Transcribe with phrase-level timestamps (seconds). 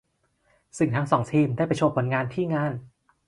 [0.77, 2.71] ซึ่งทั้งสองทีมได้ไปโชว์ผลงานที่งาน